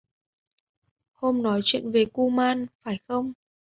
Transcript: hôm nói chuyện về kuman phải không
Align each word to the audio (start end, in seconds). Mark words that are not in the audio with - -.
hôm 1.11 1.43
nói 1.43 1.61
chuyện 1.63 1.91
về 1.91 2.05
kuman 2.05 2.67
phải 2.83 2.97
không 3.07 3.33